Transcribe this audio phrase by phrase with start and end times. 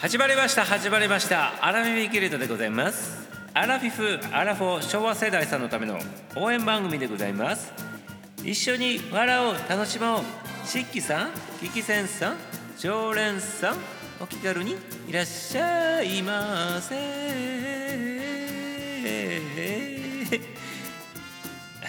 [0.00, 1.66] 始まりました始まりました。
[1.66, 3.28] アラフィフギルドでございます。
[3.52, 5.98] アラフィフアラフォー昭和世代さんのための
[6.36, 7.72] 応援番組でございます。
[8.44, 10.22] 一緒に笑おう楽しもう。
[10.64, 11.30] しっきさん
[11.60, 12.36] キキセンさん
[12.78, 13.76] 常連さん
[14.20, 14.76] お気軽に
[15.08, 16.94] いらっしゃいませ。
[16.94, 17.00] は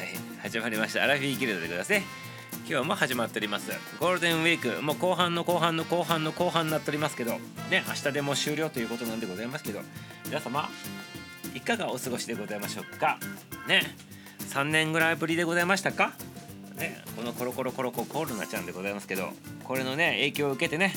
[0.02, 0.08] い
[0.42, 1.04] 始まりました。
[1.04, 2.29] アラフィフギルドでございますね。
[2.70, 3.72] 今日も始まっております。
[4.00, 7.32] ゴールデンウィークもう後半の後半の後半の後半になっておりますけど
[7.72, 9.80] ね明日でも終了ということなんでございますけど
[10.28, 10.70] 皆様
[11.56, 13.18] いかがお過ごしでございましょうか？
[13.68, 13.82] ね
[14.52, 16.14] 3年ぐらいぶりでございましたか？
[16.76, 19.30] ねこのコロコロコロココロナちゃんでございますけど
[19.64, 20.94] これのね影響を受けてね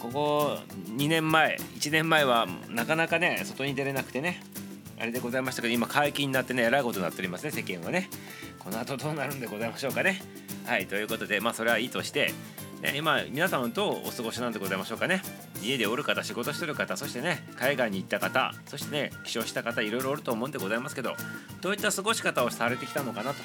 [0.00, 0.58] ここ
[0.96, 4.40] 2年前1年前はなかなかね外に出れなくてね
[4.98, 8.08] あれでございましたけど今解禁になってねえらいことになっておりますね世間はね。
[8.58, 10.20] この後どうなるんでございましょうかね。
[10.64, 12.32] はいということでまあそれはいいとして、
[12.82, 15.22] ね、今皆さんどうお過ごしなんでございましょうかね。
[15.62, 21.14] 家でおる方仕事してる方そしてね海外に行った方そしてね起床した方いろいろおると思うんでございますけど
[21.60, 23.42] どういった過ごし方をされてきたのかなと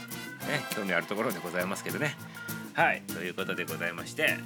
[0.48, 2.16] ね興味あるところでございますけどね。
[2.74, 4.38] はいということでございまして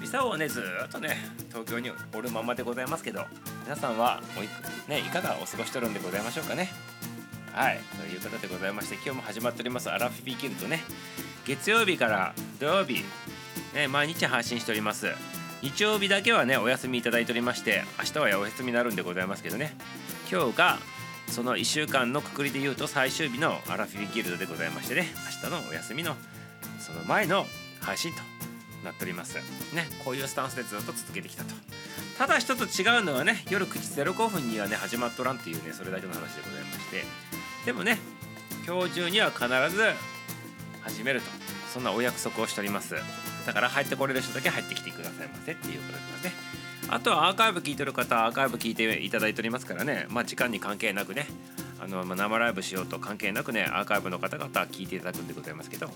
[0.00, 1.16] ミサオはねずっとね
[1.48, 3.26] 東京におるままでございますけど
[3.64, 4.48] 皆さんはおい,、
[4.88, 6.70] ね、いかがお過ごしとるんでございましょうかね。
[7.50, 7.80] はい。
[7.98, 10.82] ということでございまして今日も始まっておりますアラフィビキルトね。
[11.46, 13.04] 月曜日から土曜日、
[13.74, 15.06] ね、毎日配信しております。
[15.62, 19.74] 日曜日だけはねお休みいただいておりまして明日はお休みになるんでございますけどね。
[20.30, 20.78] 今日が
[21.28, 25.06] その1週間のくくりで言うと最終日のアラフィビギルドでございましてね。
[25.42, 26.16] 明日のお休みの
[26.80, 27.46] その前の
[27.80, 28.33] 配信と
[28.84, 29.34] なっております。
[29.74, 31.54] ねこういうスタンスでずっと続けてきたと。
[32.18, 37.04] ただ一つ違うのはね夜9時05分にはね始まっとらんっていうねそれだけの話でございまして。
[37.66, 37.98] でもね
[38.66, 39.82] 今日中には必ず
[40.82, 41.44] 始めると。
[41.74, 42.94] そんなお約束をしております。
[43.46, 46.32] だから入ってこれる人だけ入ってきてくださいませっていうことですね。
[46.88, 50.06] あとはアーカイブ聞いてる方アーカイブ聞いていただいておりますからね。
[50.08, 51.26] まあ時間に関係なくね。
[51.80, 55.88] あの、ま、生ライブしようと関係なくねアーカイブの方々聞いていただくんでございますけど、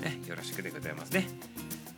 [0.00, 1.26] ね、よろしくでございますね。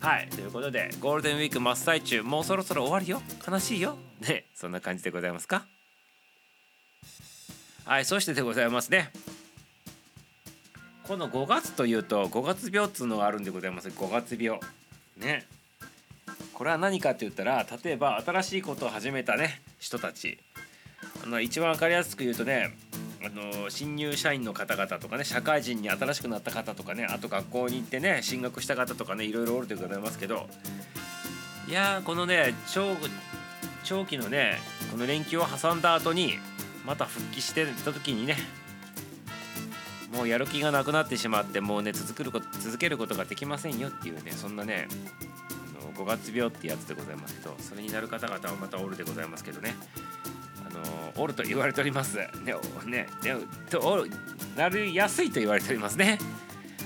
[0.07, 3.21] はいということでゴールデンウィーク真っ最中もうそろそろ終わるよ。
[3.45, 3.97] 悲しいよ。
[4.21, 5.67] ねそんな感じでございますか？
[7.85, 9.11] はいそしてでございますね。
[11.03, 13.89] この5月というと5月病っつうのがあるんでございます。
[13.89, 14.61] 5月病。
[15.17, 15.45] ね。
[16.55, 20.39] これは何かって言ったら例えば新しいことを始めたね人たち。
[21.25, 22.77] あの一番分かりやすく言うとね
[23.27, 30.47] あの新入社員の方々とかね社会人に新しくなった方とかねあと学校に行ってね進学した方とかねいろいろおるでございますけど
[31.69, 32.95] いやこのね長
[33.83, 34.59] 長期のね
[34.93, 36.35] この連休を挟んだ後に
[36.85, 38.37] また復帰してた時にね
[40.13, 44.87] もうやる気がなくなってしまってもうね続けること続けることができませんよっていうねそんなね
[45.81, 49.75] あの5月病ってやつでございますけどそれになる方々はまたおるでございますけどね。
[50.69, 52.17] あのおると言われております。
[52.17, 52.29] ね
[52.87, 53.37] ねね
[53.71, 54.07] と
[54.57, 56.19] なりやすいと言われておりますね。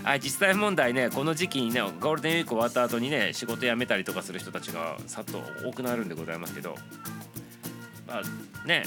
[0.03, 6.75] はい実際問題ねこの時期にねゴールデンウィーク終わった後にね仕事辞めたりとかする人たちがさっと多くなるんでございますけど。
[8.07, 8.83] まあね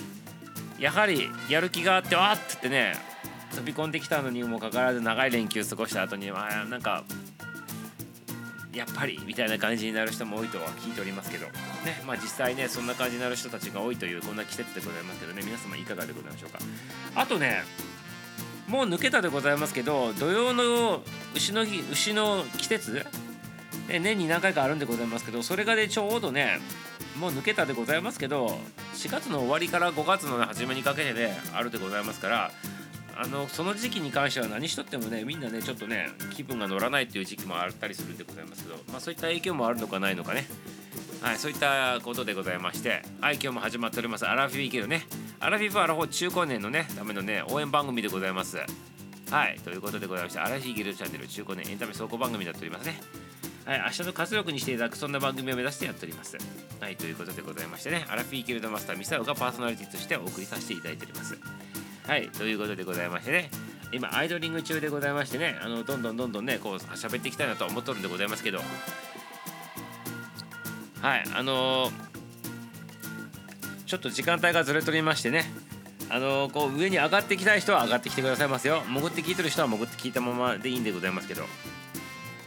[0.80, 2.94] やはりやる気があってわーって言ってね
[3.52, 7.04] 飛び込んできたのにもかかわらず長い連休過ごした後にあなんか
[8.74, 11.46] やっぱりみたいな感じになる人も多いとは聞いておりますけど。
[11.46, 11.52] ね
[12.06, 16.60] まあ実際ねそんな感じになる人たちが多いというこんな季節でございますけどね皆様いかがでございましょうか。
[17.16, 17.64] あとね
[18.68, 21.04] もう抜けたでございますけど土曜の
[21.36, 23.06] 牛の日牛の季節？
[23.88, 26.60] 年に何回かあるんでございますけどそれがねちょうどね
[27.20, 28.58] もう抜けたでございますけど
[28.94, 32.52] 4月の終わりから5月の初めにかけてねあるでございますから
[33.16, 40.46] あのその時期に関しては何しとってもねみんなねちょっとね気分が乗らないっていう時期もあったりするんでございますけど、まあ、そういった影響もあるのかないのかね。
[41.22, 44.26] はいそういったことでございましてはい今日も始まっております。
[44.28, 45.06] アラフィフィーケね。
[45.40, 48.58] アラフィフアラフォー中高年のねためのね応援番組でございます。
[49.30, 53.00] はいということでございましてアラフィギルドチャンネル中高年エンタメ走行番組になっておりますね。
[53.66, 56.38] はい、明日の活力にしていただくそんな番組を目指してやっております。
[56.82, 61.38] はい、ということでございましてね、アラフィーギルドマスターミサオがパーソナリティとしてお送りさせていただいております。
[62.08, 63.50] はいということでございましてね。
[63.92, 65.58] 今アイドリング中でございましてね。
[65.62, 68.60] あのどんどんどんどんねこう喋っていきたいなと思っとるんでございますけど。
[71.02, 71.92] はいあのー、
[73.86, 75.46] ちょっと時間帯がずれとりましてね。
[76.10, 78.82] あのー、こう上に上がってきたい人は上がってきてくださいますよ。
[78.88, 81.44] 潜って聞いてる人は潜って聞いたままでいいんでございますけど。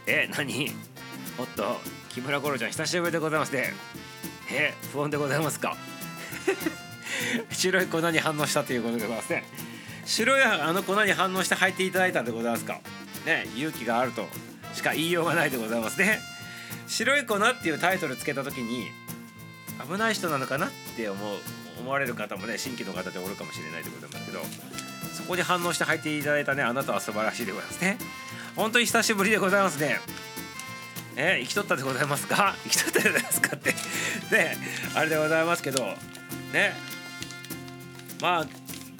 [0.05, 0.71] え何？
[1.39, 3.73] おっと木村五郎ちゃん久しぶりでございますね。
[4.51, 5.75] え不穏でございますか？
[7.51, 9.43] 白い粉に反応したということでございますね。
[10.05, 12.79] 白いあの粉に反応して入っていただいたんでございますか。
[13.25, 14.27] ね勇気があると
[14.73, 16.19] しか言いようがないでございますね。
[16.87, 18.87] 白い粉っていうタイトルつけた時に
[19.85, 21.39] 危ない人なのかなって思う
[21.79, 24.41] 思われる方もね新規の方でおるかもしれないでございますけど
[25.15, 27.97] そこに反応して入っていただいたねあなたは素晴らしいでございますね。
[28.55, 29.99] 本当に久しぶりでございますね。
[31.15, 32.55] え生きとったでございますか？
[32.63, 33.71] 生きとったでございますかって。
[34.31, 34.57] ね
[34.95, 35.83] あれでございますけど
[36.53, 36.73] ね
[38.21, 38.45] まあ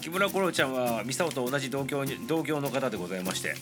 [0.02, 3.56] 木村五郎ちゃんはミサオと同じ同業に同業の方でございまして。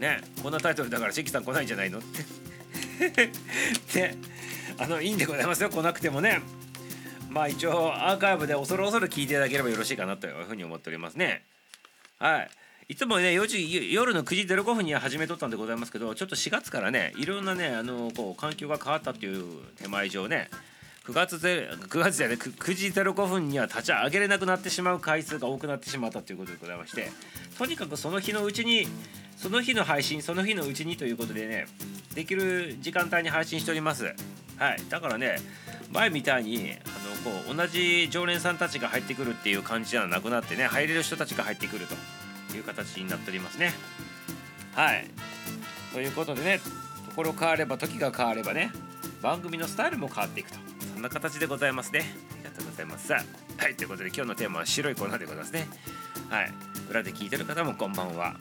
[0.00, 1.98] ねこんなタイトルだから関さん来ないんじゃないの？
[1.98, 2.02] っ
[3.92, 4.16] てね。
[4.78, 5.68] あのいいんでございますよ。
[5.68, 6.40] 来なくてもね。
[7.28, 11.44] まあ一応アーカイブで恐る恐る聞いていただければよろしいかなというふうに思っておりますね。
[12.18, 12.50] はい。
[12.88, 19.44] いつもね4時夜の9時05分には始めとったんでございますけどちょっと4月からねいろんなねあのこう環境が変わったっていう
[19.76, 20.50] 手前上ね
[21.06, 27.10] 9月で9月じゃね 9, 9時05分には立ち上げれなくなってしまう回数が多くなってしまったということでございまして
[27.58, 28.86] とにかくその日のうちに
[29.36, 31.66] その日の配信その日のうちにということでね
[32.14, 34.04] できる時間帯に配信しております。
[34.58, 34.82] はい。
[34.90, 35.36] だからね
[35.90, 41.86] 前みたいにあのこう同じ常連さんたちが入ってくるっていう感じではなくなってね入れる人たちが入ってくる
[42.50, 43.72] という形になっておりますね。
[44.74, 45.06] はい。
[45.94, 46.60] ということでね
[47.08, 48.70] ところ変われば時が変わればね
[49.22, 50.69] 番組のスタイルも変わっていくと。
[51.00, 52.04] んな形でございますね。
[52.32, 53.12] ありがとうございます。
[53.12, 53.18] は
[53.68, 55.66] いということで今日のテーマは白い粉でございますね。
[56.28, 56.52] はい
[56.90, 58.24] 裏で聞いてる方もこんばんは。
[58.24, 58.36] はい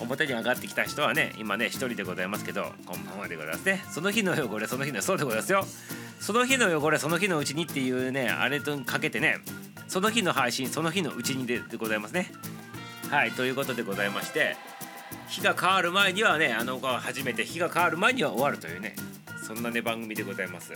[0.00, 3.82] 表に上がってきた人はね今ね一人でございますけどこんばんはでございますね。
[3.90, 5.64] その日の汚れその日のそうでございますよ。
[6.20, 9.38] その日の汚れその日のうちにっていうねあれとかけてね
[9.88, 12.30] その日の配信その日のうちにででございますね。
[13.08, 14.56] はいということでございまして
[15.28, 18.94] 日が変わる前にはねあの子は初めて日が変わる前には終わるというね
[19.46, 20.72] そんなね番組でございます。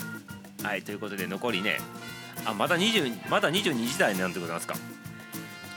[0.62, 1.78] はいということで残りね
[2.44, 4.74] あまだ20まだ22時台なんでございますか。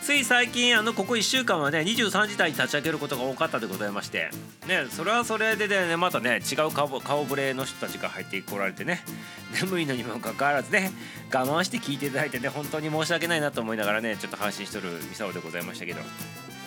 [0.02, 4.32] つい最近あのここ1週間はね23時台に立ち上げることが多かったでございまして
[4.68, 9.04] ねそれはそれでねまたね違う顔顔ぶれの人たちが入ってこられてね
[9.62, 10.92] 眠いのにもかかわらずね
[11.32, 16.00] 我慢して聞いていただいてね本当に申し訳ないなと思いながらねちょっと配信しとるミサオでございましたけど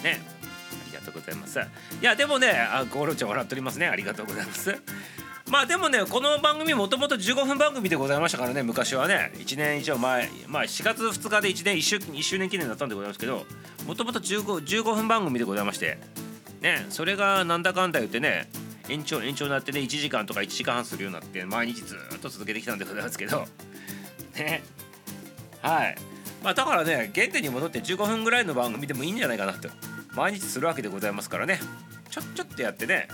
[0.05, 0.23] ね
[0.87, 1.59] ありがとうございます。
[1.59, 1.63] い
[2.05, 3.89] やでもねあゴールちゃん笑っておりますね。
[3.89, 4.81] ありがとうございます。
[5.49, 9.33] まあでもねこの番組もともと15分番組でございましたからね昔はね。
[9.37, 13.45] 1年以上前まあ4月2日で1年1周 ,1 周年記念だったんでございますけど
[13.87, 15.99] もともと 15, 15分番組でございまして
[16.61, 18.49] ねそれがなんだかんだ言ってね
[18.89, 23.45] 延長延長になってね1時間とか1時間半するようになって毎日ずっと続けてきたんでございますけど
[24.37, 24.63] ね。
[25.61, 25.97] はい。
[26.43, 29.69] まあだからね原点に戻って15分ぐらいの番組でもいいんじゃないかなと。
[30.15, 31.61] 毎日するわけでございますからね。
[32.11, 33.09] ちょっちょっとやってね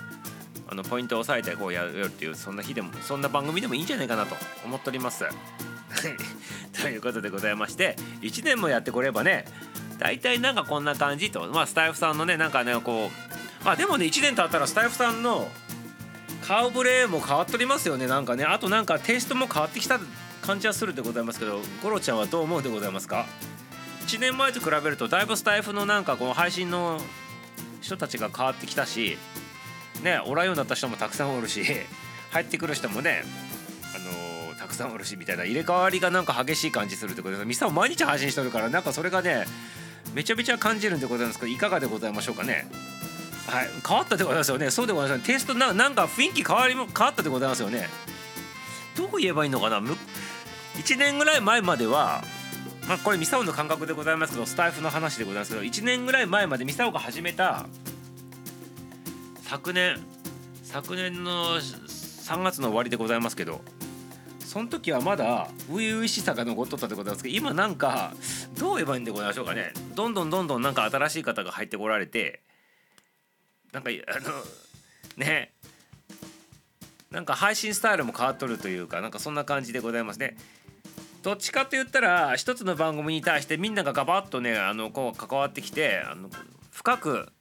[0.71, 5.25] あのポイントを押さえてこうやるよっていうそんな日でもそんな番組でもいいんじゃないかなと思っております。
[6.81, 9.45] ということでございまして1年もやってこればね
[9.99, 11.49] 大体なんかこんな感じと。
[11.49, 13.11] まあスタイフさんのねなんかねこ
[13.65, 15.51] うあでもね1年経ったらスタイフさんの
[16.47, 18.07] 顔ぶれも変わっておりますよね。
[18.07, 19.99] なんかねあとなんかテイストも変わってきた
[20.43, 23.27] 感じはするでございますけどゴロちゃんはどう思うでございますか
[24.07, 27.01] ？1年前と比べるとだいぶスタイフのなんかこう配信の
[27.81, 29.19] 人たちが変わってきたし
[30.03, 31.65] ねおらんようになった人もたくさんおるし
[32.31, 33.23] 入ってくる人もね
[33.95, 33.99] あ
[34.49, 39.45] のー、たくさんおるしみたいな入れ替わりがなんか激しい感じするってことでミサを毎日配信してるからなんかそれがね
[40.15, 41.39] めちゃめちゃ感じるんでございます。
[41.39, 42.67] けどいかがでございましょうかね。
[43.47, 43.69] はい。
[43.87, 44.71] 変わったでございますよね。
[44.71, 47.89] そうでございますテイストななんか雰囲気変わりも変わったでございますよね。
[48.97, 49.81] どう言えばいいのかな。
[49.81, 52.23] 1年ぐらい前までは
[52.89, 57.67] まあこれミサオの感覚でございますけどスタイフの話でございますけど1年ぐらい前までミサオが始めた
[59.51, 59.99] 昨年
[60.63, 63.63] 昨年の3月の終わりでございますけど
[64.39, 68.15] その時はまだ初々しさが残っとったでございますけど今なんか
[68.57, 72.43] どう言えばいいんでございましょうかねどんどんどんどんなんか新しい方が入ってこられて
[73.73, 74.31] なんかあの
[75.17, 75.51] ね
[77.11, 80.37] なんか配信スタイルも変わっとるというかなんかそんな感じでございますね。
[81.25, 86.31] どっちかと言ったら一つの番組に対してみんながガバッとねあのこう関わってきてあの
[86.71, 87.33] 深く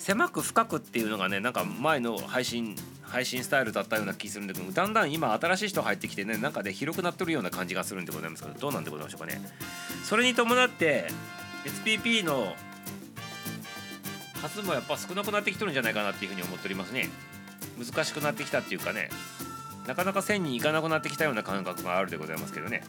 [0.00, 9.40] 狭く深くっていうのがねなんか前の配信配信スタイルだったような気するんだけどだんだん今新しい人入ってきてねなんかで広くなってるような感じがするんでございますけどどうなんでございましょうかね。
[10.04, 11.06] それに伴って
[11.64, 12.56] SPP の
[14.40, 17.10] 数もやっぱ少なくなってきてるんじゃないかなっていうふうに思っておりますね。
[17.78, 19.10] 難しくなってきたっていうかね
[19.86, 22.84] なかなか1000人いかなくなってきたような感覚があるでございますけどね。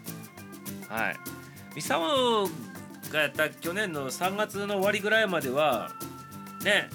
[0.88, 1.16] はい。
[1.76, 2.48] ミサオ
[3.12, 5.92] がやった去年の3月の終わりぐらいまでは
[6.64, 6.90] ね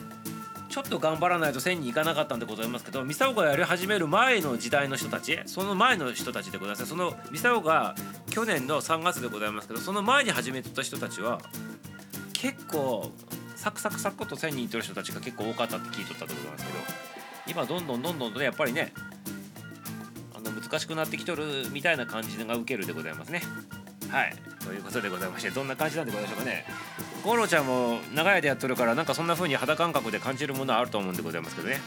[0.77, 6.85] ちょっと頑張らないと1000にいかなかったんでございますけどミサオがやり始める前の時代の人たちその前の人たちでございます。
[6.85, 7.95] そのミサオが
[8.29, 11.41] 去年の3月でございますけどその前に始めてた人たちは
[12.35, 13.11] 結構
[13.55, 16.79] サクサクサクと1000人いってる人たちが結構多かったって聞いとったでございますけど
[17.49, 18.93] 今どんどんどんどんとねやっぱりね
[20.35, 23.41] あの難しくなってきとるみたいな感じが受けるでございますね。
[24.11, 24.37] はい。
[24.63, 26.67] ということでございましてどんな感じなんでございましょうかね。
[27.27, 31.81] 五郎ちゃんも長い間やっとるからなんかそんな風に肌感覚で感じるものはあると思うんでございますけどね。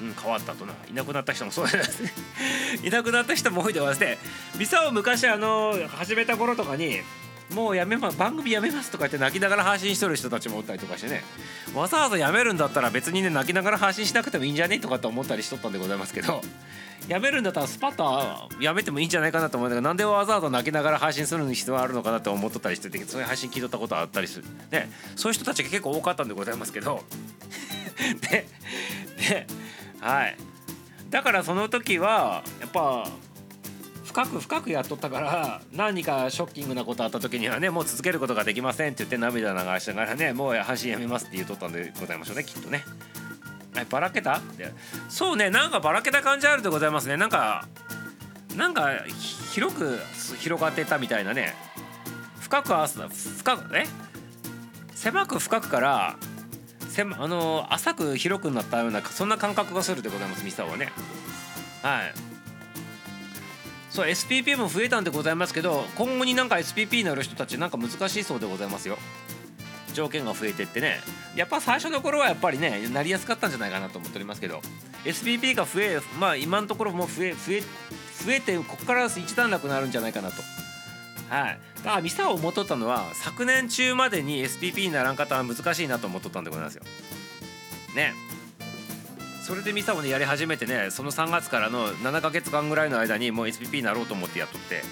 [0.00, 0.72] うん変わったとな。
[0.90, 2.02] いなくなった人もそうです。
[2.02, 2.10] ね
[2.82, 4.00] いなくなった人も多いでございます。
[4.00, 4.18] ね
[4.58, 7.02] ビサを昔あの始めた頃とかに
[7.52, 11.22] もうやめま番組やめますとか言って泣きながら配信しとる人たちもおったりとかしてね。
[11.74, 16.40] わざわざやめるんだったら別にね泣きながら配信しなくてもいいんじゃねとかって思ったりしとったんでございますけど。
[17.08, 24.88] やめるんだったらスパッとやめてもいいんじゃないかなと思うんだけどなんでわざわざ泣きながら配信する必要があるのかなと思っとったりしててそういう配信聞いとったことあったりするね。
[25.16, 27.02] そういう人たちが結構多かったんでございますけど。
[28.30, 28.46] で
[29.18, 29.46] で
[30.00, 30.36] はい。
[31.10, 33.08] だからその時はやっぱ
[34.12, 42.84] 深く深くやっとったから何かショッキングなことあった時にはねもう続けることができませんって言って涙流しながらねもう配信やめますって言うとったんでございましょうねきっとね。
[43.74, 44.34] えばらけた？
[44.34, 44.70] って。
[45.08, 47.16] そうねなんかばらけた感じあるでございますね。
[47.16, 47.66] なんか
[48.54, 48.90] なんか
[49.52, 49.98] 広く
[50.38, 51.54] 広がってたみたいなね。
[52.38, 53.86] 深く深くえ？
[54.94, 56.16] 狭く深くから
[56.90, 60.92] 狭あの浅く広くなったようなそんな感覚がするでございますミサはね。
[61.82, 62.31] はい。
[63.92, 68.96] そう SPP も増えたんでございますけど今後になんか SPP になる人たちなんか難しいそうでございますよ。
[69.92, 71.00] 条件が増えてってね。
[71.36, 74.62] やっぱ最初の頃はやっぱりねなりやすかったんじゃないかなと思っておりますけど。
[75.04, 80.36] SPP が増えまあ今のところも増え増え増えてここから一段落になるんじゃないかなと。
[81.28, 81.58] はい。
[81.76, 86.82] だからミサを思っとったのは昨年中までに SPP にならん方は難しいなと思っとったんでございますよ。
[87.94, 88.14] ね。
[89.42, 94.82] それでミサをねやり始めてねその3月からの7ヶ月間ぐらいの間にもう SPP になろうと思ってやっとって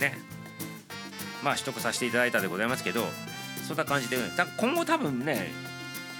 [0.00, 0.18] ね。
[1.44, 3.04] まあ取得させていただいたでございますけど
[3.66, 4.16] そんな感じで
[4.58, 5.50] 今後多分ね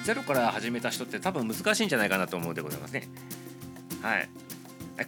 [0.04, 3.08] ゼロから始めた人って多分難しいんじゃないかなと思うでございますね。
[4.02, 4.28] はい。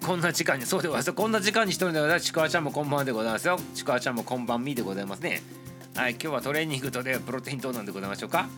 [0.04, 1.12] こんな時間にそうでございます。
[1.12, 3.58] こんな時間に一人でございますちくわちゃんもこんばんでございますよ。
[3.74, 5.42] ちくわちゃんもこんばんみでございますね。
[5.94, 8.48] はい今日はトレーニングとでプロテイン等なんでございましょうか。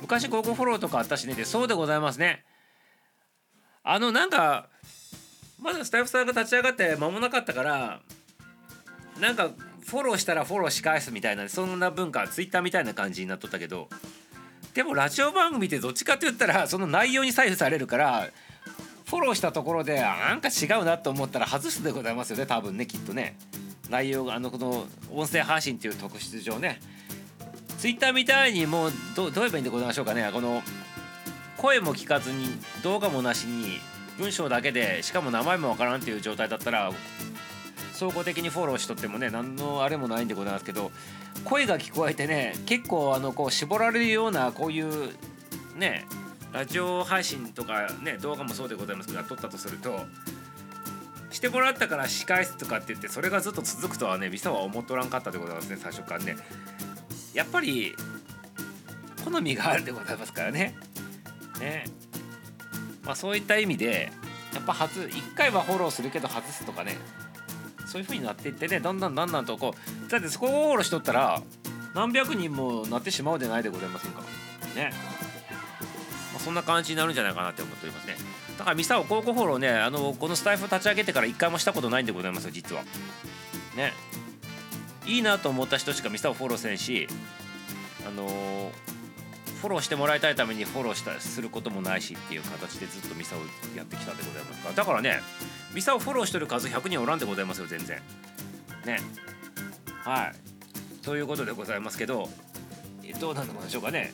[0.00, 1.34] 昔ゴーゴフォローとかあったしね。
[1.34, 2.44] でそうでございますね。
[3.84, 4.66] あのなんか
[5.60, 8.00] まだスタイフさんが立ち上がって間もなかったから
[9.20, 9.50] なんか
[9.86, 13.88] フォローしたらフォローし返すみたいなそんな文化ツイッターみたいな感じになっとったけど
[14.72, 18.28] でもラジオ番組ってどっちかって言ったらその内容に左右されるから
[19.06, 23.36] フォローしたところでなんか違うなと思ったら外すでございますよね多分ねきっとね。
[23.90, 26.80] 内容があのこの音声配信っていう特質上ね。
[27.78, 30.28] ツイッターみたいにもうどどう言えばいいんでございましょうかね。
[30.32, 30.62] この
[31.64, 32.44] 声も聞かずに
[32.82, 33.78] 動画もなしに
[34.18, 36.92] 文章だけでしかも名前もわからんっていう状態だったら
[37.94, 40.90] 総合的にフォローしとってもね何のあれもないんでございますけど
[41.42, 45.14] 声が聞こえてね結構あのこう絞られるようなこういう
[45.74, 46.04] ね
[46.52, 50.00] ラジオ配信とかね動画もそうでございますけど撮ったとすると
[51.30, 56.36] してもらったから仕返すとかって言ってそれがずっと続くとはねビサは思っとらんかったでございますね最初からね。
[57.32, 57.96] やっぱり
[59.24, 60.76] 好みがあるでございますからね。
[61.60, 61.84] ね。
[63.04, 64.10] まあそういった意味で
[64.54, 66.96] やっぱ初1回はフォローするけど外すとかね。
[67.86, 69.74] そういう風になっていってねだんだんだんだんとこ
[70.06, 71.42] うだってそこをフォローしとったら
[71.94, 74.22] 何百人もなってしまうでないでございませんか。
[74.74, 74.90] ね、
[76.32, 78.16] まあ、そんな感じになるんじゃないかなって思っておりますね。
[78.58, 82.82] だからミサオ高校フォローねあのこのスタイフ立ち上げてから一回もしたことないんでございますよ実は。
[83.76, 83.92] ね。
[85.06, 87.06] いいなと思った人しかミサオフォローせんし
[88.06, 88.93] あのー
[89.64, 93.38] フォローしてもらいたいためにフォローしたすることもないしっていう形でずっとミサを
[93.74, 95.20] やってきたんでございますからだからね
[95.72, 97.96] ミサをフォローしてる数100人おらんでございますよ全然。
[98.84, 98.98] ね。
[100.02, 100.34] はい。
[101.02, 102.28] ということでございますけど
[103.18, 104.12] どうなのでしょうかね。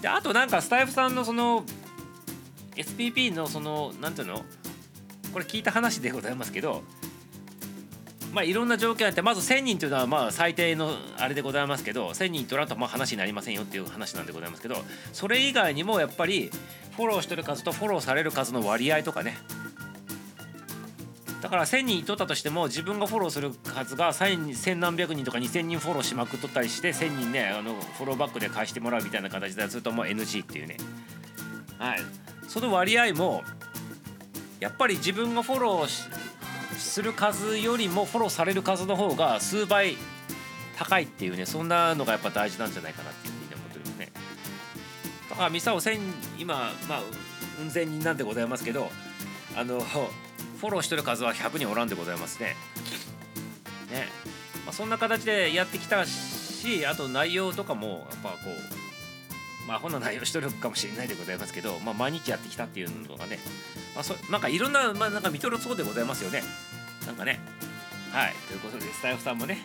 [0.00, 1.64] であとなんかスタイフさんのその
[2.76, 4.44] SPP のその何ていうの？
[5.32, 6.84] これ聞いた話でございますけど
[8.32, 14.76] まあ、いろんな条件あってまず1,000人というのはまあ最低のあれでございますけど1,000人取らんとまあ話になりませんよっていう話なんでございますけど
[15.12, 16.50] それ以外にもやっぱり
[16.96, 19.36] フォローしてる数とフォローされる数の割合とかね。
[21.42, 30.76] だから1,000人取ったとしても自分がフォローする数が1,000何百人とか2,000人フォローしまくっとったりして1,000人ねあのフォローバックで返してもらうみたいな形でするともう NG っていうね。
[31.78, 31.98] はい。
[32.46, 33.42] その割合も
[34.60, 36.08] やっぱり自分がフォローし
[36.76, 39.96] する数よりもフォローされる数の方が数倍
[40.76, 44.12] 高いっていうねそんなのがやっぱ大事なんじゃないかなっていうふうに思ってるんですね。
[45.30, 46.00] だからミサオ1000
[46.38, 47.02] 今まあ
[47.60, 48.90] 運千人なんでございますけど
[49.56, 52.56] あのフォローしてる数は100人おらんでございますね。
[53.90, 54.08] ね、
[54.64, 58.81] まあ、そんな形でやってきたしあと内容とかもやっぱこう
[59.66, 63.38] まあ、ほな内容しとるかもしれないでございますけど、まあ、毎日やってきたっていうのがね、
[63.94, 66.42] まあ、そなんかいろんな、まあ、なんか見とるそうでございますよね。
[67.06, 67.40] なんかね。
[68.12, 68.34] はい。
[68.48, 69.58] ということでスタイフさんもね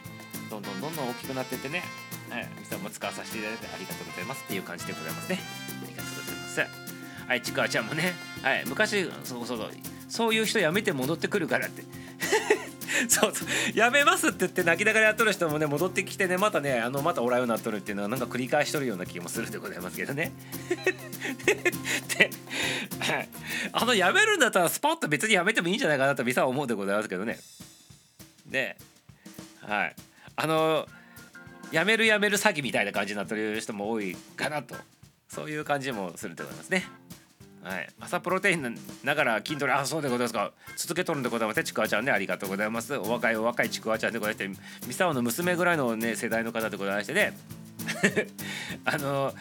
[0.50, 1.84] どんどんどんどん大きくなってってね。
[2.30, 2.48] はい。
[2.60, 5.40] みさんも使わさせていただいてありがとうございますっていう感じでございますね。
[5.84, 7.28] ありがとうございます。
[7.28, 7.42] はい。
[7.42, 8.14] ちくわちゃんもね。
[8.42, 8.64] はい。
[8.68, 9.72] 昔そうそうそう
[10.10, 11.84] そういう人やめて戻ってくるからって。
[13.10, 13.48] そうそう。
[13.74, 20.32] やめますって言って泣きながらやっとる人もね戻ってきてねまたねあのまたおらようになっとるっていうのはなんか繰り返しとるような気もするでございますけどね。
[21.46, 22.30] で
[23.72, 27.40] あのやめるんだったらスパッと別にやめてもいいんじゃないかなとミサは思うでございますけどね。
[28.46, 28.78] で
[29.62, 29.96] はい。
[30.36, 30.88] あの
[31.72, 34.76] やめるやめる詐欺みたいな感じになってる人も多いかなと。
[35.28, 36.86] そういう感じもするでございますね。
[37.68, 37.90] はい。
[38.00, 40.52] 朝プロテインながら筋トレあそうでございますか。
[40.78, 42.12] 続けとるんでございますちくわちゃんね。
[42.12, 42.96] ありがとうございます。
[42.96, 44.88] お若いお若いちくわちゃんでございまして。
[44.88, 47.38] ミサオの娘ぐらいのね世代の方でございましてね。
[48.86, 49.34] あの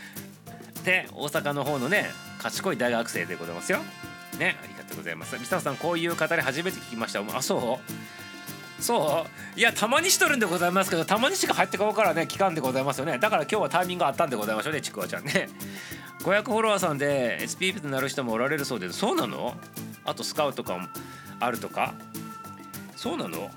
[0.85, 3.79] で大阪の方のね賢い大学生でございますよ。
[4.39, 5.39] ねありがとうございます。
[5.39, 7.23] ミサオさんこういう語り初めて聞きました。
[7.33, 8.83] あそう？
[8.83, 9.25] そ
[9.57, 9.59] う？
[9.59, 13.19] いやたまにしとるんでございますけどたまにしか入ってこうからね期間でございますよね。
[13.19, 15.49] だから今日はタイミングあったんでございましょうねちくわちゃんね。
[16.27, 19.55] 500フォロワーさんで SPP となる人もおられるそうでそうなの？
[20.05, 20.89] あとスカウトかも
[21.39, 21.95] あるとか？
[22.97, 23.49] そうなの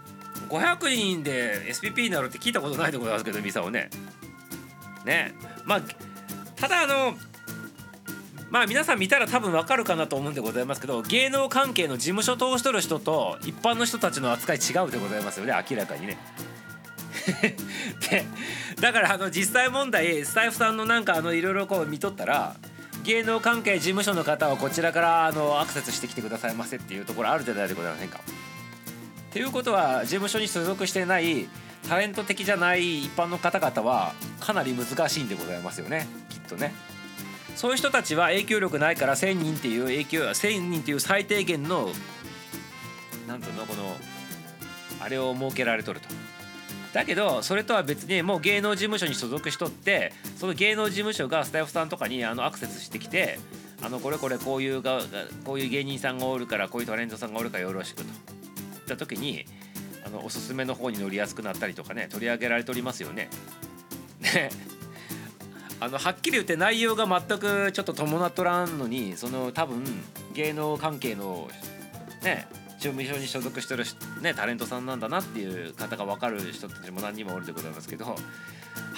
[0.50, 3.90] ？500人で SPP になるって聞いたことないでございますけどミサをね。
[5.04, 5.34] ね。
[5.66, 5.82] まあ
[6.56, 7.16] ただあの
[8.52, 16.20] まあ皆さん見たら多分わかるかなと思うんでございますけど芸能関係の事務所通しとる人と一般の人たちの扱い違うでございますよね明らかにね。
[18.10, 18.26] で
[18.80, 22.56] だからあの実際問題スタイフさんのなんかあのいろいろこう見とったら
[23.04, 28.20] 芸能関係事務所の方はこちらからあのアクセスしてきてくださいませっていうところあるじゃないでございませんか。
[28.20, 31.48] っていうことは事務所に所属してない
[31.88, 36.74] タレント的じゃない一般の方々はかなり難しいんでございますよねきっとね。
[37.56, 41.90] そういう人たちは影響力ないから1,000人っていう影響1,000人っていう最低限の
[43.28, 43.98] なんとのこの
[45.02, 46.08] あれを設けられとると。
[46.94, 53.40] だけどそれとは別にもう芸能事務所に所属しとってその芸能事務所がスタッフさんとかにあのアクセスしてきて
[53.82, 55.02] あのこれこれこういうが
[55.46, 58.10] こういう芸人さんがおるからこういうタレントさんがおるからよろしくといっ
[58.88, 59.46] た時に
[60.06, 63.30] あのおすすめの方に乗りやすくなったりとかね取り上げられておりますよね。
[64.20, 64.50] ね
[65.82, 69.84] あのはっきり言って内容が全くちょっと伴っとらんのにその多分
[70.34, 71.50] 芸能関係の
[72.22, 72.48] ね
[72.80, 73.84] 事務所に所属してる、
[74.22, 78.14] ね、タレントさんなんだなっていう方が分かる人たちも何人もおるでございますけどは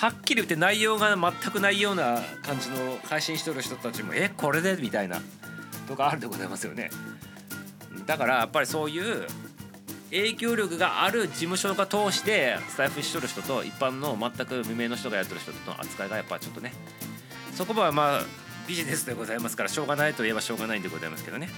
[0.08, 4.78] っきり言って内容が全くないような感じの配信してる人たちもえこれで？
[4.80, 5.20] みたいな
[5.88, 6.92] とかあるでございますよね。
[8.06, 9.26] だからやっぱりそういう
[10.12, 16.74] 影響力がある事務所が通してスタイフしとる人と一般の全く無名の人がやってる人との扱いがやっぱちょっとね
[17.56, 18.22] そこはまあ
[18.68, 21.50] ビジネスでございますからしょうがないといえばしょうがないんでございますけどね。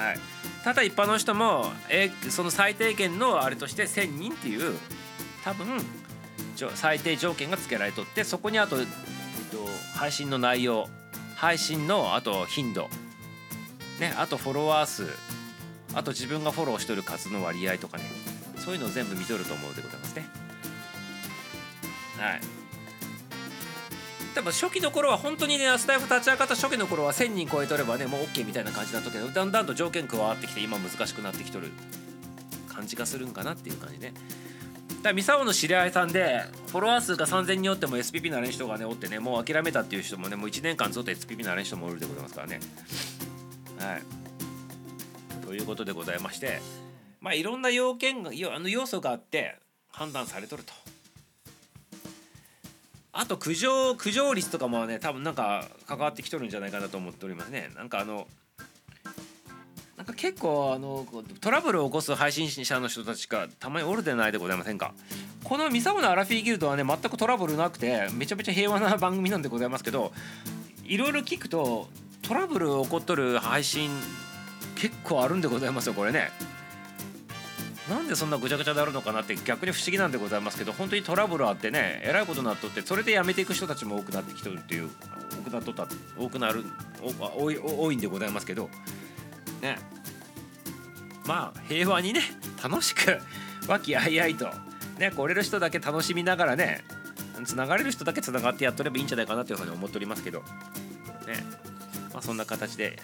[0.00, 0.18] はい、
[0.64, 4.74] ただ一般の人も、えその最低限のあれとして1,000人っていう
[5.44, 5.66] 多分
[6.74, 8.86] 最低条件がつけられとってそこにあと、えっ
[9.50, 10.88] と、配信の内容
[11.36, 12.88] 配信のあと頻度
[13.98, 15.06] ねあとフォロワー数
[15.94, 18.04] あと自分がフォローしてる数の割合とかね
[18.56, 20.26] そういうのを全部見とると思うでございますね。
[22.18, 22.59] はい。
[24.40, 31.70] 多分初期の頃は本当にねスタイフ立ち上がった初期の頃は1000人超えとればねもう OK みたいな感じだったけどだんだんと条件加わってきて今難しくなってきとる
[32.66, 34.14] 感じがするんかなっていう感じね。
[35.02, 42.60] だミサオの知り合いさんでフォロワー数が3000人おっても SPP なれん人がねおってねもう諦めたっていう人もねもう1年間ずっと SPP なれん人もおるでございますからね。
[43.78, 44.02] はい。
[45.46, 46.60] ということでございまして
[47.20, 49.56] まあいろんな要件があの要素があって
[49.90, 50.72] 判断されとると。
[53.12, 57.70] あと苦情苦情率とかもね多分なんか関わってきとるんじゃないかなと思っておりますね。
[57.76, 58.28] なんかあの
[59.96, 61.06] なんか結構あの
[61.40, 64.94] トラブルを起こす配信者の人たちがたまにおるでないでございませんか？
[65.44, 70.12] このミサオのアラフィーギルドはね全くトラブルなくてめちゃめちゃ平和な番組なんでございますけど
[70.84, 71.88] いろいろ聞くと
[72.22, 73.90] トラブル起こっとる配信
[74.76, 76.30] 結構あるんでございますよこれね。
[77.90, 84.88] なんでそんなぐちゃぐちゃであるのかなって逆に不思議なんでございますけど本当にトラブルあってねえらいことになっとってそれでやめていく人たちも多くなってきてるっていう
[85.44, 86.64] 多くなっとった多くなる
[87.36, 88.70] 多い多いんでございますけど
[89.60, 89.76] ね。
[91.26, 92.22] まあ平和にね
[92.62, 93.18] 楽しく
[93.66, 94.48] 和気あいあいと
[94.98, 96.84] ね来れる人だけ楽しみながらね
[97.44, 100.46] つながれる人だけつながってやっとればいいんじゃないかなというふうに思っておりますけどね。
[102.12, 103.00] まあそんな形で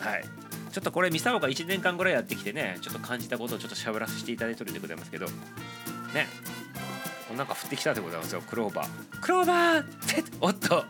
[0.00, 0.39] はい。
[0.72, 6.26] ちょっとこれミサオが1年間ぐらいやってきてねちょっと感じたことをちょっとしゃべらせていただいてるんでございますけどね。
[7.36, 9.20] なんか降ってきたでございますよクローバー。
[9.20, 10.84] クローバーっておっと。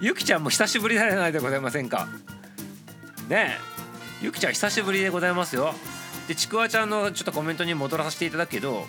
[0.00, 2.08] ゆきちゃんも久しぶりじゃないでございませんか。
[3.28, 3.56] ね。
[3.56, 5.74] えゆきちゃん久しぶりでございますよ。
[6.26, 8.86] でちくわちゃんのちょっとコメントに戻らさせていただくけど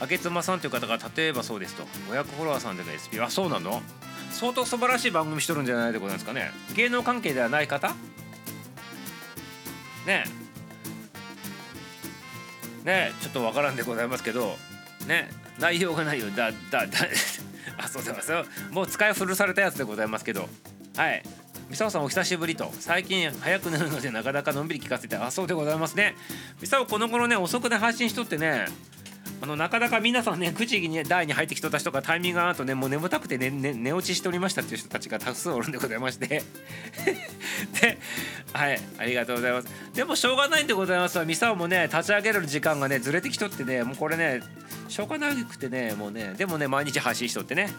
[0.00, 1.84] 明妻さんという方が例えばそうですと。
[2.10, 3.82] 500フォロワーさんでの SP あそうなの？
[4.30, 6.50] 相当素晴らしい番組しとるんじゃないでございますかね。
[6.74, 7.94] 芸能関係ではない方？
[10.06, 10.24] ね。
[12.84, 14.56] ねちょっとわからんでございますけど
[15.06, 16.86] ね内容がないよだだだ
[17.78, 20.48] あそうでますよもう使い古されたやつでございますけど
[20.96, 21.22] はい。
[21.68, 26.14] ミサオさんお久しぶりと最近早くなるのでなかなかのんびり聞かせてあそうでございますね。
[26.60, 28.66] ミサオこの頃ね遅くで配信しとってね
[29.40, 36.26] あのなかなか皆さんね9時に台に入ってきた人とかタイミングがあるとねもう眠たくてね、ね、寝落ちしておりましたっていう人たちが多数おるんでございまして。
[37.80, 37.98] で
[38.52, 39.68] はいありがとうございます。
[39.94, 41.24] でもしょうがないんでございますわ。
[41.24, 44.40] ミサオもね立ち上げる時間がねずれてきとってねもうこれね
[44.88, 47.70] しょうがなくてねもうねでもね毎日配信しとってね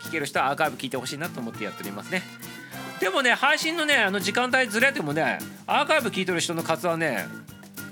[0.00, 2.22] 聞ける人はアーカイブ聞いてほしいなと思ってやっておりますね。
[3.00, 7.26] でもね配信のねあの時間帯ずれてもねアーカイブ聞いてる人の数はね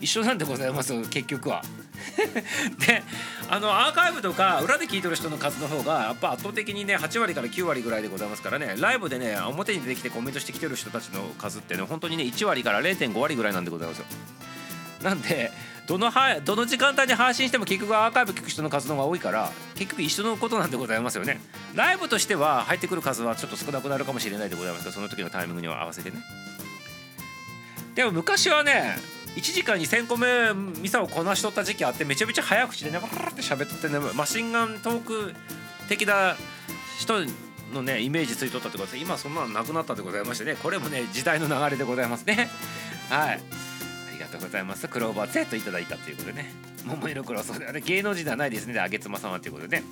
[0.03, 1.63] 一緒なんでございます結局は。
[2.85, 3.03] で
[3.49, 14.07] あのアーカイブとか裏で聞いてる人の数の方がやっぱ圧倒的にね8割から9割ぐらいでございますからねライブでね表に出てきてコメントしてきてる人たちの数ってね本当にね1割から0.5割ぐらいなんでございますよ。
[15.03, 15.53] なんで
[15.87, 21.41] どのはどの時間帯に配信しても結局アーカイブ聞く人の数の方が多いから結局一緒のことなんでございますよね。
[21.75, 26.17] ライブとしては入ってくる数はちょっと少なくなるかもしれないでございますがその時のタイミングには合わせてね。
[27.95, 28.97] でも昔はね
[29.37, 35.35] 1時間に1,000個目ミサをこなしとった時期あってめちゃめちゃ早口でねバラって喋っとってねマシンガントーク
[35.89, 36.37] 的な
[36.99, 37.15] 人
[37.73, 42.51] のねイメージついとったってことで今そんなのなくなったでございましてねこれもね時代の流れでございますね。
[43.09, 43.35] はい。
[43.35, 44.87] ありがとうございます。
[44.89, 46.53] クローバー Z いただいたということでね。
[46.85, 48.79] 桃色クロそうではね芸能人ではないですね。
[48.79, 49.85] あげつまさんはということでね。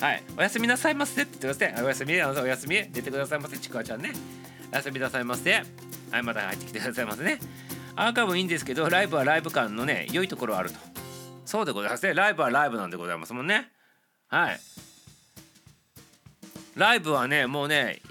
[0.00, 0.22] はい。
[0.36, 3.58] おやすみなさいませって言ってくださいおやすみおやすみ出てくださいませ。
[3.58, 4.12] ちくわちゃんね。
[4.72, 5.52] おやすみなさいませ。
[5.52, 7.38] はいまた入ってきてくださいませね。
[7.96, 10.78] アーカイブいいんですけどライブはライブ感のね良いところあると。
[11.46, 12.14] そうでございますね。
[12.14, 13.70] ライブはライブなんでございますもんね。
[14.28, 14.60] はい。
[16.74, 18.02] ライブはねもうね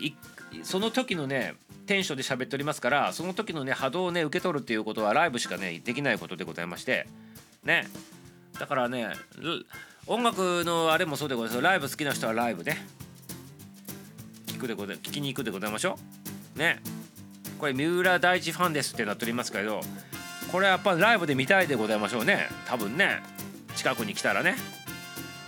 [0.63, 7.07] その時のねテンションで喋っておりますからその時のね波動をね受け取るっていうことはライブしかねできないことでございまして。
[7.63, 7.87] ね。
[8.59, 9.13] だからね
[10.07, 11.61] 音楽のあれもそうでございます。
[11.61, 12.87] ライブ好きな人はライブね。
[14.47, 15.99] 聞くでござ聞きに行くでございましょ
[16.55, 16.59] う。
[16.59, 16.81] ね。
[17.65, 19.81] これ三浦大知ファンですってなっておりますけど
[20.51, 22.47] これはやっぱライブで見たいでございましょうね。
[22.67, 23.23] 多分ね。
[23.75, 24.55] 近くに来たらね。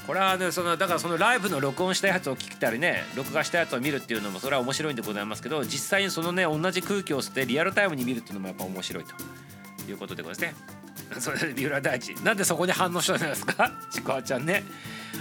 [0.08, 10.77] これはねそのだからそのライブの録音したやつを聞いたりね録画したやつを見るっていうのもそれは面白いんでございますけど実際にそのね同じ空気を吸ってリアルタイムに見るっていうのもやっぱ面白いということでございますね。
[11.20, 12.14] それ三浦大知。
[12.24, 13.72] なんでそこに反応したんですか？
[13.90, 14.64] ちくわちゃんね。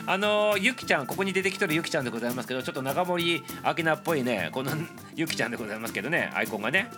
[0.07, 4.73] あのゆきちゃんここに出てきてるゆきちゃんでございますけどちょっと中森明菜っぽいねこの
[5.17, 6.91] ゆきちゃんでございますけどねアイコンがね。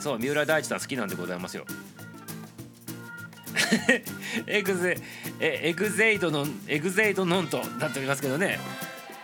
[0.00, 1.64] そう三浦大知さん好きなんでございますよ。
[4.46, 4.98] エグゼ
[5.40, 8.58] えエグゼイドのエグゼイドノンとなっておりますけどね。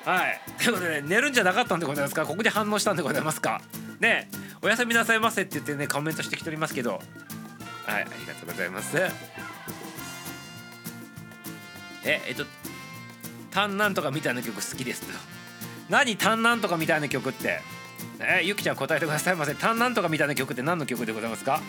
[0.04, 0.40] はい。
[0.58, 2.24] ということで、ね、寝るんじゃなかったんでございますか？
[2.26, 3.60] ここで反応したんでございますか？
[4.00, 4.28] ね。
[4.62, 7.00] おやすみなさいませって言ってねコメントしてきておりますけど。
[7.90, 8.96] はいありがとうございます。
[12.04, 12.44] ええっと
[13.50, 15.08] 「タンなんとか」みたいな曲好きですと。
[15.88, 17.60] 何「タンなんとか」みたいな曲って？
[18.20, 21.62] えゆきちゃん答えてくださいませ「タンなんとか」みたいな曲って何の曲でございますか？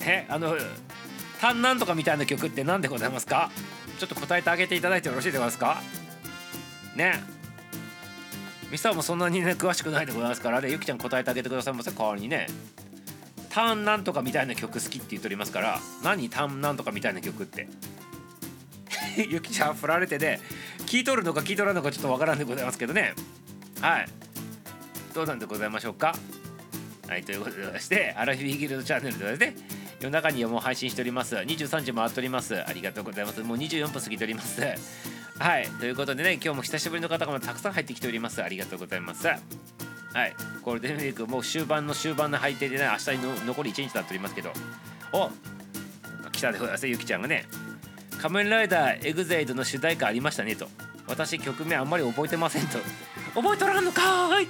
[0.00, 0.56] えあの
[1.40, 3.50] 「タンなんとか」みたいな曲って何でございますか？
[4.00, 5.80] ちょっと答えてあげていただいてよろしいでございますか？
[6.96, 7.22] ね。
[8.70, 12.48] ミサもそんなにね詳しくないでございますからあれゆきちゃん答えてあげてくださいませ代わりにね。
[13.54, 17.68] ターンなんとかみたいな曲好きって言っておりますから何ターンなんとかみたいな曲って？
[19.28, 20.40] ゆきちゃん振られてね
[20.86, 23.14] 聞いとるのか聞いとらんのかちょっとわからんでございますけどね。
[23.80, 24.06] はい。
[25.14, 26.16] どうなんでございましょうか？
[27.08, 29.56] はいということでしてアラフィーギルドチャンネルでね
[30.00, 31.36] 夜中にはもう配信しております。
[31.36, 32.60] 23時回っております。
[32.60, 33.40] ありがとうございます。
[33.42, 34.60] もう24分過ぎております。
[35.38, 35.68] はい。
[35.78, 38.42] ということでね今日も久しぶりの方がたくさん入ってきております。
[38.42, 39.28] ありがとうございます。
[40.14, 40.34] はい。
[40.62, 44.52] ゴールデンウィークもう終盤の終盤の配定でね明日に残り1日となっておりますけど。
[45.12, 45.30] お
[46.30, 47.46] 来たでございますゆきちゃんがね。
[48.20, 50.68] 仮面ライダーエグゼイドの主題歌ありましたねと。
[51.06, 52.78] 私曲名あんまり覚えてませんと。
[53.34, 54.48] 覚えとらんのかーい。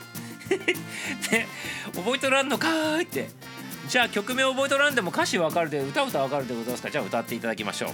[1.32, 1.48] ね。
[1.94, 3.28] 覚えとらんのかーいって。
[3.88, 6.90] じゃあ曲名覚えとらんでも歌詞わかるで歌う歌わかるでございますか。
[6.90, 7.90] じゃあ歌っていただきましょう。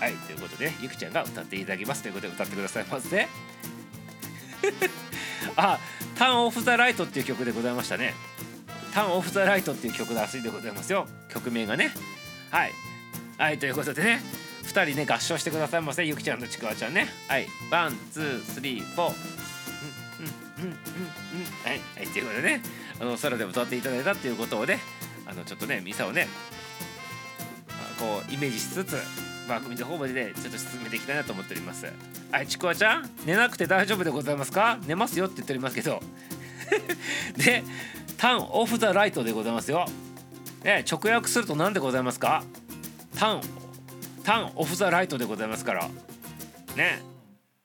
[0.00, 3.28] はいということで、ゆきちゃんが歌っていただきますということで歌ってくださいませ
[5.56, 5.78] あ
[6.16, 8.14] Turn Off the Light っていう曲でございましたね。
[8.92, 11.06] Turn Off the Light っていう曲らしいでございますよ。
[11.28, 11.92] 曲名がね。
[12.50, 12.72] はい。
[13.36, 14.20] はいということでね。
[14.64, 17.08] 2人ね合唱してくださいませゆきちゃんとちくわちゃんね。
[17.28, 17.46] はい。
[17.70, 19.14] one two three four
[20.60, 20.76] うんうんうんうんうん。
[21.64, 21.80] はい。
[21.96, 22.62] はいということでね。
[23.00, 24.78] あの空で歌っていただいたっていうことをね。
[25.26, 26.28] あのちょっとねミサをね
[27.98, 28.96] こうイメージしつつ
[29.48, 31.86] 番組の方までねちょっと進めていきたいなと思っております。
[32.34, 34.80] はいちくわちゃん寝なくて大丈夫でございますか？
[34.88, 36.00] 寝ますよって言っておりますけど。
[37.38, 37.62] で
[38.16, 39.86] タンオフザライトでございますよ、
[40.64, 42.42] ね、直訳すると何でございますか？
[43.16, 43.40] タン
[44.24, 45.88] タンオフザライトでございますから。
[46.74, 47.02] ね。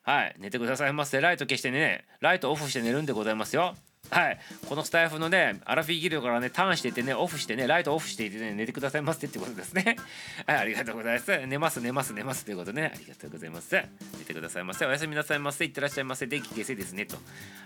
[0.04, 1.20] はい寝てくださいませ。
[1.20, 2.06] ライト消してね。
[2.20, 3.76] ライトオフして寝るんでございますよ。
[4.10, 4.40] はい。
[4.68, 9.98] このスタイフのねアラフィーギルドからねターンしててねオフしてねライトオフしていてね寝てくださいませってことですね。
[10.46, 11.46] はいありがとうございます。
[11.48, 12.92] 寝ます寝ます寝ますということでね。
[12.96, 13.76] ありがとうございます。
[13.76, 14.86] 寝てくださいませ。
[14.86, 15.66] おやすみなさいませ。
[15.66, 16.28] いってらっしゃいませ。
[16.28, 17.18] 電気消せですねと。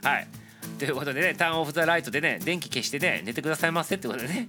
[0.03, 0.27] はい。
[0.79, 4.47] ということでねターンオフザライトでね電気消してね寝てくださいませってことでね。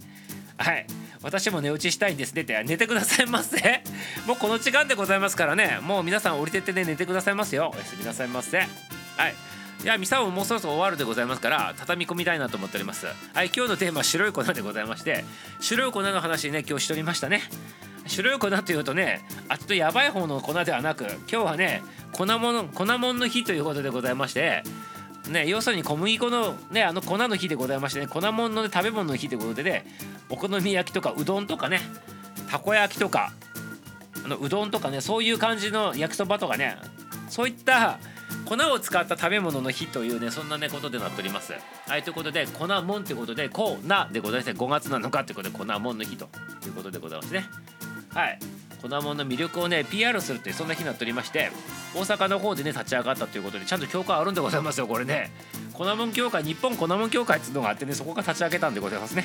[0.56, 0.86] はい。
[1.22, 2.62] 私も寝落ちしたいんですねって。
[2.64, 3.82] 寝てくださいませ。
[4.26, 5.78] もうこの時間でございますからね。
[5.80, 7.72] もう皆さん降りてってね寝てくださいますよ。
[7.74, 8.58] おやすみなさいませ。
[8.58, 9.34] はい。
[9.84, 13.04] いやミサオもうそろそろ終わるでございますから畳み込みたいなと思っております。
[13.04, 13.12] は
[13.44, 15.26] い今日のテーマは白い粉でございまして
[15.60, 17.42] 白い粉の話ね今日しておりましたね。
[18.06, 19.20] 白い粉というとね
[19.50, 24.62] あっとやばい方の粉ではなく今日はね粉もの粉もんの日ということでございまして
[25.28, 29.86] ね、要するに小麦粉の,、ね、あの粉の日でございましてね粉もんの、ね、食べ物の日ということでね
[30.30, 31.80] お好み焼きとかうどんとかね
[32.50, 33.32] たこ焼きとか
[34.24, 36.76] あのうどんとかねそういう感じの焼きそばとかね
[37.28, 37.98] そういった
[38.44, 41.54] 粉を使った食べ物の日というねそんなねことでなっております。
[41.86, 43.78] はいということで粉もんということで粉
[44.12, 44.58] でございますね。
[44.58, 46.28] 5月7日ということで粉もんの日と
[46.66, 47.46] いうことでございますね。
[48.10, 48.38] はい。
[48.82, 51.50] 粉もんの魅力をね PR するってそんな日になっておりまして
[51.94, 55.30] 大阪の方でね立ち上がったということでちゃんと協会あるんでございますよこれね。
[55.72, 59.24] 粉もん協会日本粉もん協会っていうのがあってねそこが立ち上げたんでございますね。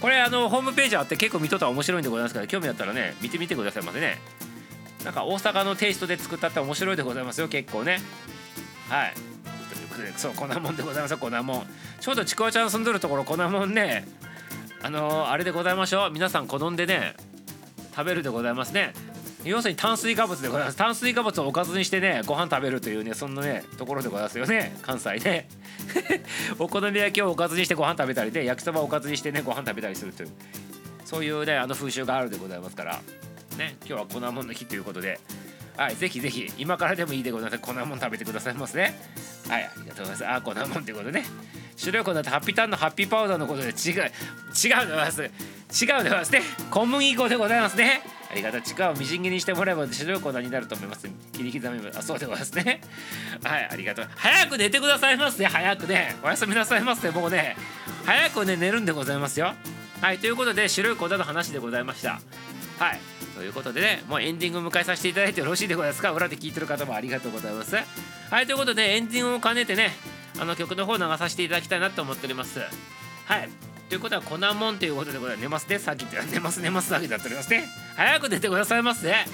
[0.00, 4.18] これあのホームページあって結構見とったら面白いんでございますから興味あったらね見てみてくださいませね。
[5.04, 7.98] なんか大阪のテイストで作ったって面白いでございますよ結構ね。
[8.88, 9.14] はい。
[9.72, 11.66] ということでそう粉もんでございますよ粉もん。
[12.00, 14.06] ちょうどちくわちゃん住んどるところ粉もんね。
[14.82, 16.10] あのー、あれでございましょう。
[16.10, 17.14] 皆さん好んでね
[17.94, 18.92] 食べるでございますね。
[19.44, 20.76] 要するに炭水化物でございます。
[20.76, 24.76] 炭水化物をおかずにしてねご飯食べるというねそんなねところでございますよね。
[24.82, 25.48] 関西で
[26.58, 30.30] お好み焼きをおかずにしてご飯食べたりで焼きそばをおかずにしてねご飯食べたりするという。
[31.04, 33.00] そういうねあの風習があるでございますから。
[33.60, 35.20] ね今日は粉もんの日ということで。
[35.76, 37.62] はいぜひぜひ今からでもいいでございます。
[37.62, 39.00] 粉もん食べてくださいますね。
[39.48, 40.28] はいありがとうございます。
[40.28, 41.24] あ粉もんということでね。
[41.76, 45.22] 白い粉だってハッピーターンのハッピーパウダーのことで違う違うでございます。
[45.22, 46.42] 違うでございますね。
[46.70, 48.02] 小麦粉でございますね。
[48.30, 51.08] ありがたちくわをみじん切りにしてもらえば白い粉になると思います。
[51.32, 52.80] 切り刻みあそうでございますね。
[53.42, 54.08] はいありがとう。
[54.14, 55.46] 早く寝てくださいますね。
[55.46, 56.16] 早くね。
[56.22, 57.10] おやすみなさいませ。
[57.10, 57.56] もうね。
[58.04, 59.54] 早くね寝るんでございますよ。
[60.02, 62.20] はいということで白い粉の話でございました。
[62.78, 63.19] はい。
[63.40, 66.12] ということでねもうエンディングを迎えさせていただいてよろしいでございますか？
[66.12, 67.74] 裏で聞いてる方もありがとうございます。
[67.74, 69.92] はいということでエンディングを兼ねてね
[70.38, 72.60] あの曲の方を流させていただきたいなと思っております。
[72.60, 73.48] はい。
[73.88, 75.42] ということは粉もんということでございます。
[75.42, 75.78] 寝ますね。
[75.78, 76.90] さっきって寝ます寝ます。
[76.90, 77.66] だけだっておりますね。
[77.96, 79.24] 早く出てくださいますね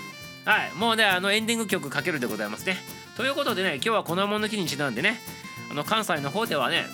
[0.45, 0.73] はい。
[0.77, 2.77] もうねあのエンディング曲かけるでございますね。
[3.17, 5.19] ということでね今日は粉もんの日にちなんでね
[5.69, 6.85] あの関西の方ではね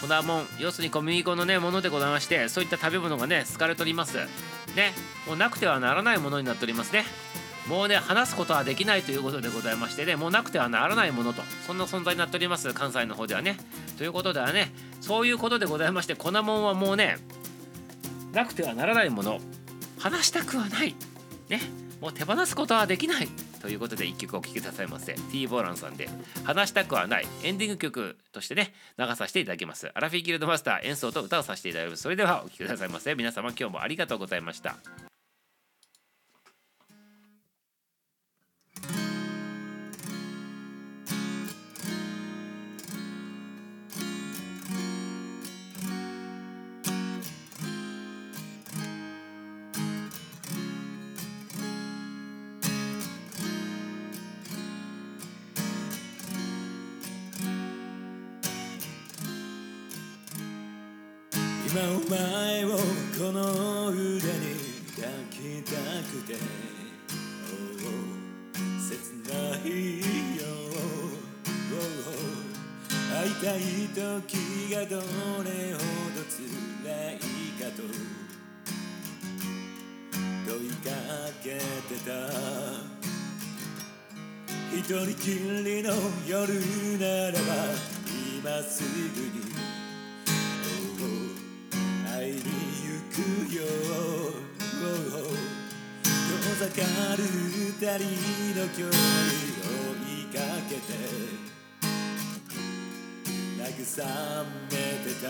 [0.00, 4.16] 粉もん要するに小麦粉のねものでございましてそういった食べ物がね好かれております。
[4.74, 4.92] ね
[5.26, 7.04] もうなくてはならないものになっておりますね。
[7.68, 13.56] もうね話すことはできないということでございましてねもうなくてはならないものとそんな存在になっております関西の方ではね。
[13.96, 17.16] ということではねそういうことでございまして粉もんはもうね
[18.32, 19.40] なくてはならないもの
[19.98, 20.94] 話したくはない。
[21.48, 21.60] ね
[22.00, 23.28] もう手放すことはできない。
[23.64, 25.14] ということで1曲お聴きくださいませ。
[25.32, 26.06] T ボーランさんで
[26.44, 27.26] 話したくはない。
[27.42, 29.90] エンディング曲としてね流させていただきます。
[29.94, 32.02] アラフィーギルドマスター演奏と歌をさせていただきます。
[32.02, 33.14] それではお聴きくださいませ。
[33.14, 34.76] 皆様今日もありがとうございました。
[61.74, 64.22] 今お前をこの腕に
[64.94, 65.72] 抱きた
[66.08, 66.38] くて、
[67.50, 67.58] oh,
[68.78, 69.98] 切ない
[70.38, 70.46] よ、
[71.72, 71.82] oh,
[73.12, 73.58] 会いたい
[73.92, 75.02] 時がど
[75.42, 75.80] れほ
[76.14, 76.38] ど辛
[77.10, 77.18] い
[77.60, 77.82] かと。
[80.46, 80.86] 問いか
[81.42, 82.10] けてた。
[84.72, 85.30] 一人き
[85.64, 85.90] りの
[86.24, 86.54] 夜
[87.00, 87.38] ならば
[88.38, 88.86] 今すぐ
[89.38, 89.73] に
[96.64, 96.80] 遠ざか
[97.16, 98.08] る二人
[98.58, 98.96] の距離を
[99.92, 100.80] 追いかけて
[103.58, 103.64] 慰
[104.70, 105.24] めてた。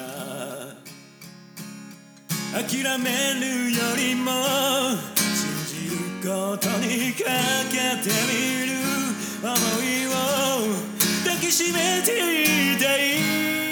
[2.54, 2.62] 諦
[3.00, 3.42] める
[3.72, 4.30] よりも
[5.16, 5.26] 信
[5.66, 7.24] じることにか
[7.68, 8.32] けてみ
[8.68, 8.72] る
[9.42, 9.44] 想
[9.82, 10.10] いを
[11.24, 12.10] 抱きしめて
[12.74, 13.63] いたい。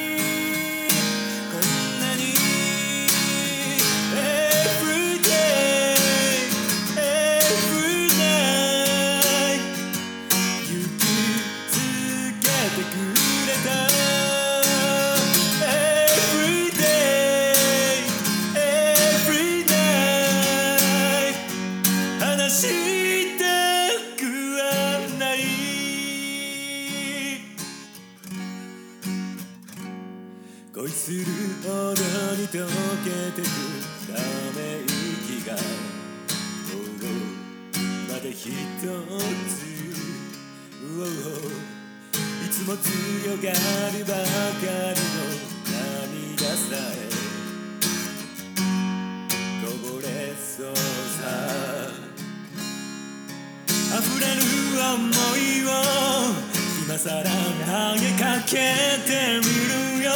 [38.45, 39.63] うまだ一つ
[40.95, 41.07] Oh
[42.45, 44.23] いつも強がるばか
[44.61, 45.23] りの
[45.67, 47.09] 涙さえ
[49.65, 51.21] こぼれそうさ
[53.99, 55.69] 溢れる想いを
[56.85, 57.31] 今さら投
[58.01, 58.51] げかけ
[59.07, 59.45] てみ
[60.01, 60.11] るよ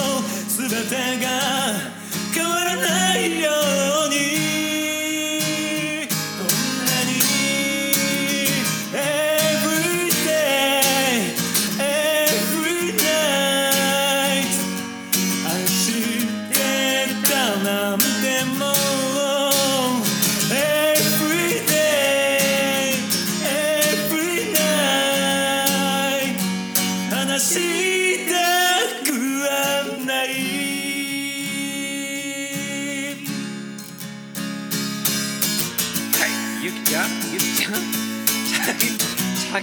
[0.49, 0.93] 全て
[1.25, 1.27] が
[2.35, 3.51] 変わらないよ
[4.07, 4.86] うに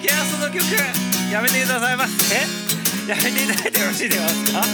[0.04, 0.60] チャゲアスの曲
[1.32, 2.36] やめてくださいませ。
[3.08, 4.68] やめていただいてよろしいでございますか？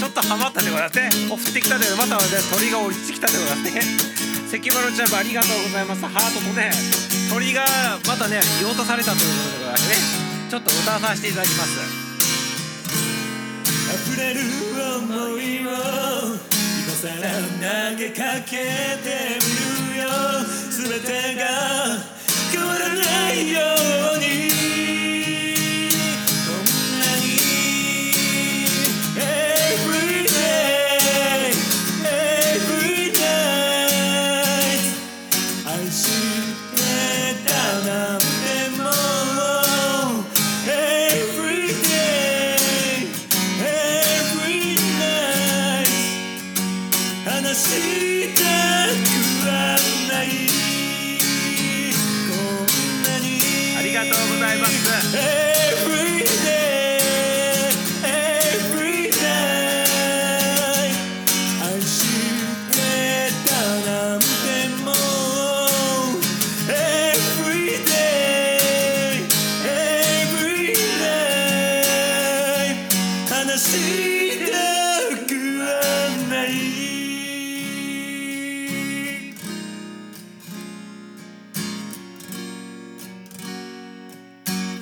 [0.00, 1.10] ちょっとハマったでございますね。
[1.30, 3.86] お降ってきたでまたね鳥が降りてきたでございますね。
[4.50, 6.02] 関丸ちゃんもありがとうございます。
[6.02, 6.72] ハートとね
[7.30, 7.64] 鳥が
[8.04, 9.94] またね言おうとされたということでございますね。
[10.50, 11.70] ちょっと歌わさせていただきます。
[14.10, 17.30] 溢れる想いを今さら
[17.94, 18.58] 投げかけ
[19.06, 20.10] てみるよ。
[20.68, 21.46] 全てが
[22.50, 23.83] 変わらないよ。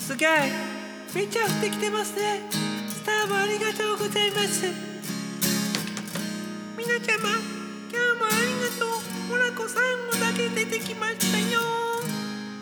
[0.02, 0.50] すげえ
[1.14, 2.40] めっちゃ降ってきてますね。
[2.88, 4.66] スターもありがとうございます。
[6.76, 7.44] みなちゃま今日
[8.18, 9.02] もありがとう。
[9.30, 11.60] モナコ最後だけ出てきましたよ。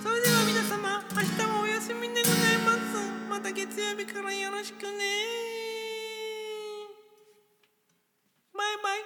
[0.02, 2.78] それでは皆様明日はお休みでございます。
[3.30, 4.90] また月曜日からよろしくね。
[8.52, 8.98] バイバイ。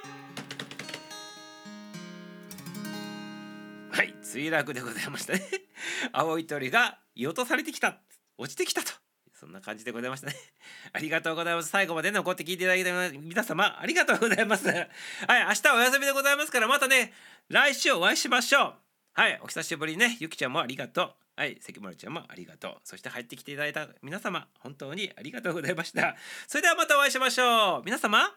[3.97, 5.41] はい墜落でございましたね。
[6.11, 8.01] 青い鳥が言落とされてきた。
[8.39, 8.93] 落ちてきたと。
[9.35, 10.35] そんな感じでございましたね。
[10.93, 11.69] ありがとうございます。
[11.69, 14.67] 最後まで残って聞いていただいた皆様ありがとうございます。
[14.69, 14.89] はい
[15.29, 17.13] 明日お休みでございますからまたね
[17.49, 18.75] 来週お会いしましょう。
[19.13, 20.17] はいお久しぶりね。
[20.21, 21.41] ゆきちゃんもありがとう。
[21.41, 22.81] はい関丸ちゃんもありがとう。
[22.85, 26.17] そして入ってきていただいた皆様本当にありがとうございました。
[26.47, 27.83] それではまたお会いしましょう。
[27.85, 28.35] 皆様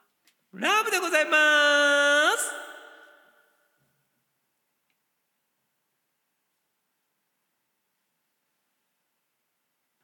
[0.54, 2.77] ラブでございます。